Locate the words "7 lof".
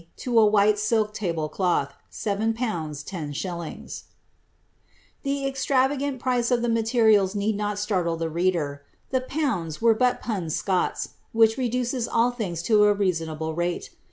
2.11-4.03